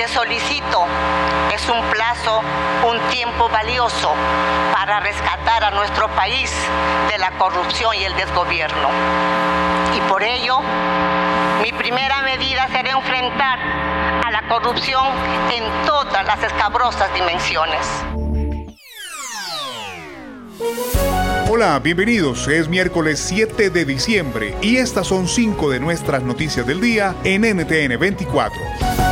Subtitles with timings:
[0.00, 0.86] te solicito
[1.54, 2.40] es un plazo,
[2.88, 4.14] un tiempo valioso
[4.72, 6.50] para rescatar a nuestro país
[7.10, 8.88] de la corrupción y el desgobierno.
[9.94, 10.60] Y por ello,
[11.62, 13.58] mi primera medida será enfrentar
[14.24, 15.04] a la corrupción
[15.52, 17.86] en todas las escabrosas dimensiones.
[21.50, 22.48] Hola, bienvenidos.
[22.48, 27.42] Es miércoles 7 de diciembre y estas son cinco de nuestras noticias del día en
[27.42, 29.09] NTN 24.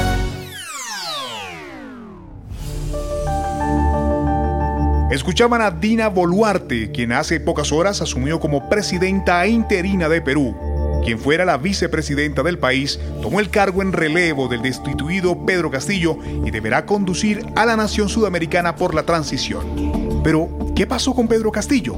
[5.11, 10.55] Escuchaban a Dina Boluarte, quien hace pocas horas asumió como presidenta interina de Perú.
[11.03, 16.19] Quien fuera la vicepresidenta del país tomó el cargo en relevo del destituido Pedro Castillo
[16.45, 20.21] y deberá conducir a la nación sudamericana por la transición.
[20.23, 21.97] Pero, ¿qué pasó con Pedro Castillo?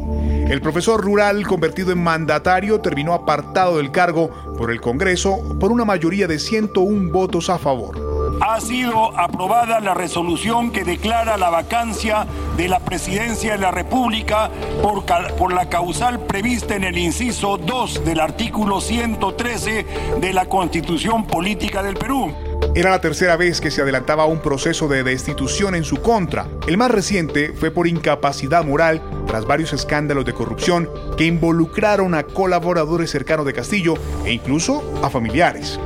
[0.49, 5.85] El profesor rural convertido en mandatario terminó apartado del cargo por el Congreso por una
[5.85, 8.10] mayoría de 101 votos a favor
[8.41, 14.51] ha sido aprobada la resolución que declara la vacancia de la presidencia de la República
[14.83, 19.87] por, la causal prevista en el inciso 2 del artículo 113
[20.21, 22.33] de la Constitución Política del Perú.
[22.75, 26.47] Era la tercera vez que se adelantaba un proceso de destitución en su contra.
[26.69, 32.23] El más reciente fue por incapacidad moral tras varios escándalos de corrupción que involucraron a
[32.23, 33.95] colaboradores cercanos de Castillo
[34.25, 35.81] e incluso a familiares.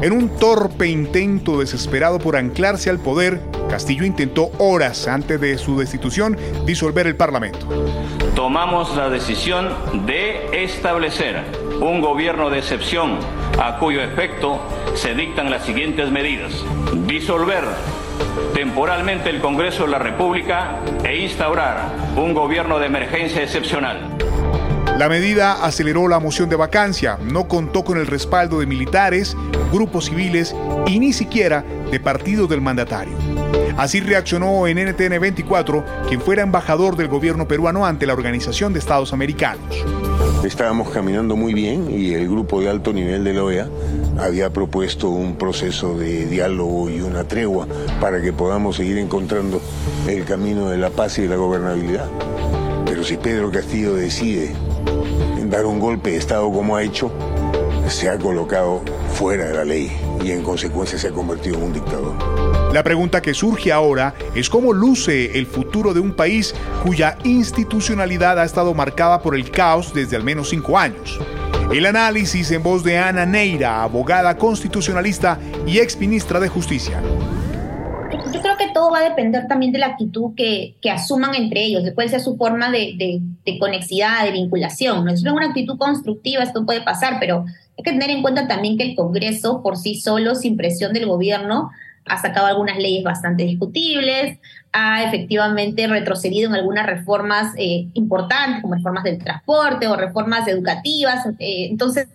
[0.00, 5.76] En un torpe intento desesperado por anclarse al poder, Castillo intentó horas antes de su
[5.76, 7.66] destitución disolver el Parlamento.
[8.36, 9.68] Tomamos la decisión
[10.06, 11.42] de establecer
[11.80, 13.18] un gobierno de excepción
[13.60, 14.60] a cuyo efecto
[14.94, 16.52] se dictan las siguientes medidas.
[17.08, 17.64] Disolver
[18.54, 24.27] temporalmente el Congreso de la República e instaurar un gobierno de emergencia excepcional.
[24.98, 29.36] La medida aceleró la moción de vacancia, no contó con el respaldo de militares,
[29.72, 30.56] grupos civiles
[30.88, 33.16] y ni siquiera de partidos del mandatario.
[33.76, 38.80] Así reaccionó en NTN 24 quien fuera embajador del gobierno peruano ante la Organización de
[38.80, 39.72] Estados Americanos.
[40.42, 43.68] Estábamos caminando muy bien y el grupo de alto nivel de la OEA
[44.18, 47.68] había propuesto un proceso de diálogo y una tregua
[48.00, 49.60] para que podamos seguir encontrando
[50.08, 52.10] el camino de la paz y de la gobernabilidad.
[52.84, 54.56] Pero si Pedro Castillo decide
[55.48, 57.10] dar un golpe de Estado como ha hecho,
[57.88, 58.82] se ha colocado
[59.14, 59.90] fuera de la ley
[60.22, 62.14] y en consecuencia se ha convertido en un dictador.
[62.72, 66.54] La pregunta que surge ahora es cómo luce el futuro de un país
[66.84, 71.18] cuya institucionalidad ha estado marcada por el caos desde al menos cinco años.
[71.72, 77.02] El análisis en voz de Ana Neira, abogada constitucionalista y ex ministra de Justicia
[78.78, 82.08] todo va a depender también de la actitud que, que asuman entre ellos, de cuál
[82.08, 85.04] sea su forma de, de, de conexidad, de vinculación.
[85.04, 85.12] ¿no?
[85.12, 87.44] Es una actitud constructiva, esto puede pasar, pero
[87.76, 91.06] hay que tener en cuenta también que el Congreso, por sí solo, sin presión del
[91.06, 91.72] gobierno,
[92.04, 94.38] ha sacado algunas leyes bastante discutibles,
[94.72, 101.26] ha efectivamente retrocedido en algunas reformas eh, importantes, como reformas del transporte o reformas educativas.
[101.40, 102.06] Eh, entonces,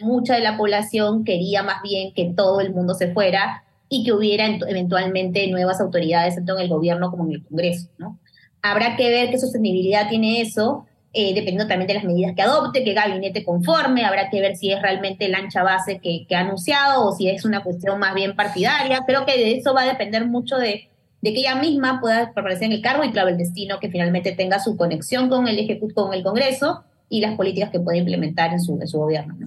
[0.00, 4.12] mucha de la población quería más bien que todo el mundo se fuera y que
[4.12, 7.88] hubiera eventualmente nuevas autoridades tanto en el gobierno como en el Congreso.
[7.98, 8.18] ¿no?
[8.62, 12.84] Habrá que ver qué sostenibilidad tiene eso, eh, dependiendo también de las medidas que adopte,
[12.84, 17.06] qué gabinete conforme, habrá que ver si es realmente el ancha base que, ha anunciado
[17.06, 19.04] o si es una cuestión más bien partidaria.
[19.06, 20.88] Creo que de eso va a depender mucho de,
[21.22, 24.58] que ella misma pueda permanecer en el cargo y, claro, el destino que finalmente tenga
[24.58, 28.76] su conexión con el, con el Congreso y las políticas que pueda implementar en su,
[28.92, 29.34] gobierno.
[29.38, 29.46] ¿no?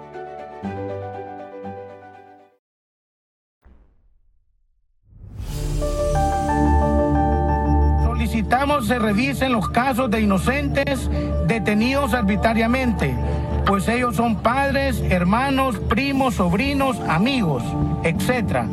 [8.87, 11.09] Se revisen los casos de inocentes
[11.47, 13.15] detenidos arbitrariamente,
[13.65, 17.63] pues ellos son padres, hermanos, primos, sobrinos, amigos,
[18.03, 18.63] etc.,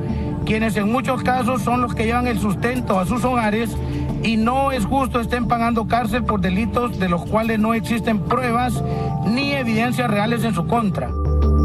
[0.45, 3.77] quienes en muchos casos son los que llevan el sustento a sus hogares
[4.23, 8.83] y no es justo estén pagando cárcel por delitos de los cuales no existen pruebas
[9.27, 11.11] ni evidencias reales en su contra.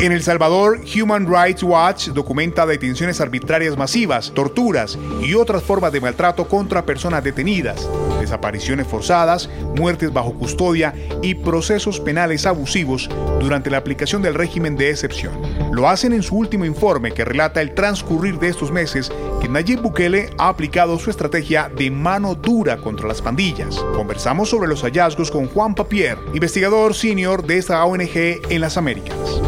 [0.03, 6.01] En El Salvador, Human Rights Watch documenta detenciones arbitrarias masivas, torturas y otras formas de
[6.01, 7.87] maltrato contra personas detenidas,
[8.19, 13.09] desapariciones forzadas, muertes bajo custodia y procesos penales abusivos
[13.39, 15.39] durante la aplicación del régimen de excepción.
[15.71, 19.09] Lo hacen en su último informe que relata el transcurrir de estos meses
[19.39, 23.77] que Nayib Bukele ha aplicado su estrategia de mano dura contra las pandillas.
[23.95, 29.41] Conversamos sobre los hallazgos con Juan Papier, investigador senior de esta ONG en las Américas.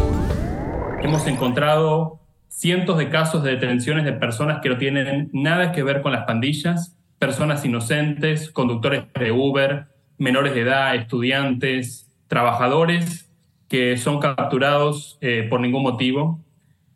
[1.06, 2.18] Hemos encontrado
[2.48, 6.24] cientos de casos de detenciones de personas que no tienen nada que ver con las
[6.24, 9.86] pandillas, personas inocentes, conductores de Uber,
[10.18, 13.30] menores de edad, estudiantes, trabajadores
[13.68, 16.40] que son capturados eh, por ningún motivo,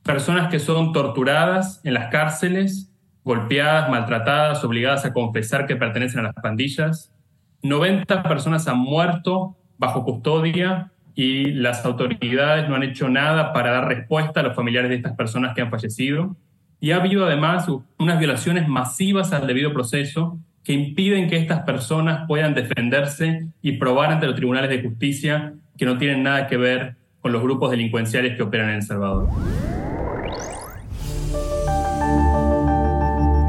[0.02, 2.92] personas que son torturadas en las cárceles,
[3.22, 7.14] golpeadas, maltratadas, obligadas a confesar que pertenecen a las pandillas.
[7.62, 13.88] 90 personas han muerto bajo custodia y las autoridades no han hecho nada para dar
[13.88, 16.34] respuesta a los familiares de estas personas que han fallecido.
[16.80, 17.66] Y ha habido además
[17.98, 24.12] unas violaciones masivas al debido proceso que impiden que estas personas puedan defenderse y probar
[24.12, 28.34] ante los tribunales de justicia que no tienen nada que ver con los grupos delincuenciales
[28.34, 29.28] que operan en El Salvador.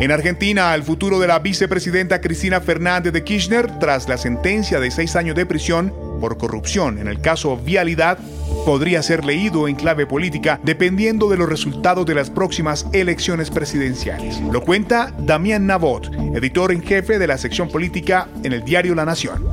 [0.02, 4.90] En Argentina, el futuro de la vicepresidenta Cristina Fernández de Kirchner, tras la sentencia de
[4.90, 8.18] seis años de prisión por corrupción en el caso Vialidad,
[8.66, 14.42] podría ser leído en clave política dependiendo de los resultados de las próximas elecciones presidenciales.
[14.42, 19.06] Lo cuenta Damián Nabot, editor en jefe de la sección política en el diario La
[19.06, 19.46] Nación.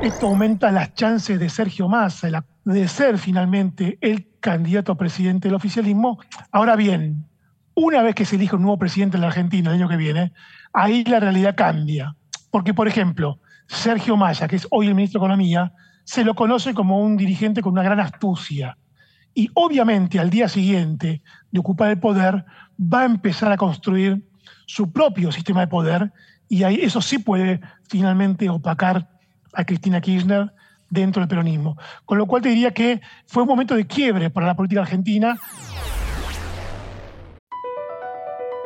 [0.00, 5.56] Esto aumenta las chances de Sergio Massa de ser finalmente el candidato a presidente del
[5.56, 6.20] oficialismo.
[6.52, 7.29] Ahora bien,
[7.74, 10.32] una vez que se elige un nuevo presidente en la Argentina el año que viene,
[10.72, 12.16] ahí la realidad cambia.
[12.50, 13.38] Porque, por ejemplo,
[13.68, 15.72] Sergio Maya, que es hoy el ministro de Economía,
[16.04, 18.76] se lo conoce como un dirigente con una gran astucia.
[19.34, 22.44] Y obviamente al día siguiente de ocupar el poder
[22.80, 24.26] va a empezar a construir
[24.66, 26.12] su propio sistema de poder
[26.48, 29.08] y ahí eso sí puede finalmente opacar
[29.52, 30.52] a Cristina Kirchner
[30.88, 31.76] dentro del peronismo.
[32.04, 35.38] Con lo cual te diría que fue un momento de quiebre para la política argentina.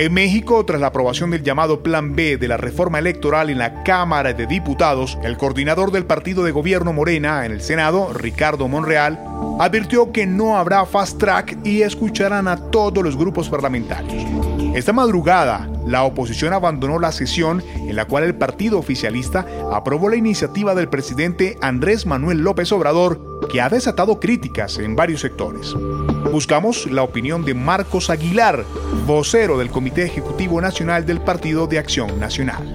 [0.00, 3.82] En México, tras la aprobación del llamado Plan B de la reforma electoral en la
[3.82, 9.22] Cámara de Diputados, el coordinador del partido de gobierno Morena en el Senado, Ricardo Monreal,
[9.58, 14.24] advirtió que no habrá fast track y escucharán a todos los grupos parlamentarios.
[14.74, 20.14] Esta madrugada, la oposición abandonó la sesión en la cual el partido oficialista aprobó la
[20.14, 25.74] iniciativa del presidente Andrés Manuel López Obrador, que ha desatado críticas en varios sectores.
[26.30, 28.64] Buscamos la opinión de Marcos Aguilar,
[29.04, 32.72] vocero del Comité Ejecutivo Nacional del Partido de Acción Nacional.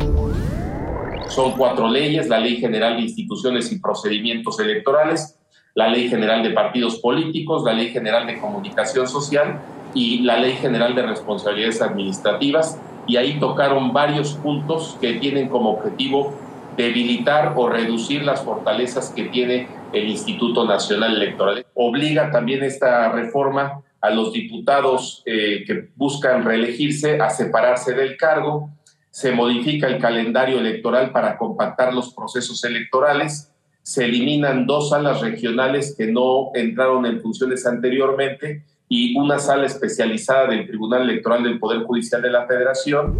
[1.29, 5.39] Son cuatro leyes, la Ley General de Instituciones y Procedimientos Electorales,
[5.73, 9.61] la Ley General de Partidos Políticos, la Ley General de Comunicación Social
[9.93, 12.77] y la Ley General de Responsabilidades Administrativas,
[13.07, 16.33] y ahí tocaron varios puntos que tienen como objetivo
[16.75, 21.65] debilitar o reducir las fortalezas que tiene el Instituto Nacional Electoral.
[21.73, 28.69] Obliga también esta reforma a los diputados eh, que buscan reelegirse a separarse del cargo,
[29.09, 35.95] se modifica el calendario electoral para compactar los procesos electorales, se eliminan dos salas regionales
[35.97, 41.83] que no entraron en funciones anteriormente y una sala especializada del Tribunal Electoral del Poder
[41.83, 43.19] Judicial de la Federación.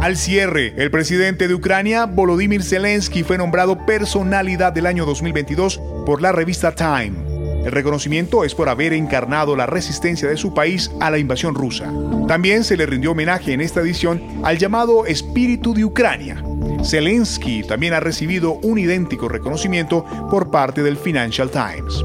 [0.00, 6.22] Al cierre, el presidente de Ucrania, Volodymyr Zelensky, fue nombrado personalidad del año 2022 por
[6.22, 7.25] la revista Time.
[7.66, 11.92] El reconocimiento es por haber encarnado la resistencia de su país a la invasión rusa.
[12.28, 16.40] También se le rindió homenaje en esta edición al llamado Espíritu de Ucrania.
[16.84, 22.04] Zelensky también ha recibido un idéntico reconocimiento por parte del Financial Times.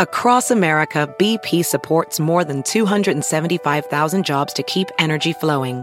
[0.00, 5.82] Across America, BP supports more than 275,000 jobs to keep energy flowing.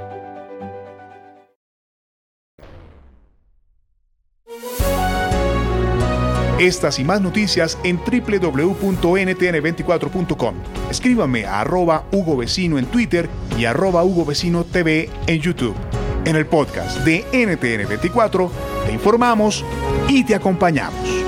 [6.61, 10.55] Estas y más noticias en www.ntn24.com.
[10.91, 13.27] Escríbame a arroba Hugo Vecino en Twitter
[13.57, 15.73] y arroba Hugo Vecino TV en YouTube.
[16.23, 18.51] En el podcast de NTN24
[18.85, 19.65] te informamos
[20.07, 21.20] y te acompañamos.